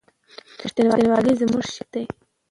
[0.63, 2.03] رښتینولي زموږ شعار دی.